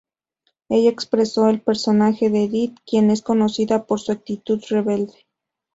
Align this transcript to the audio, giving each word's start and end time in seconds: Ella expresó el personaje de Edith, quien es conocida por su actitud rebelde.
Ella 0.69 0.89
expresó 0.89 1.47
el 1.47 1.61
personaje 1.61 2.31
de 2.31 2.45
Edith, 2.45 2.79
quien 2.87 3.11
es 3.11 3.21
conocida 3.21 3.85
por 3.85 3.99
su 3.99 4.11
actitud 4.11 4.59
rebelde. 4.67 5.27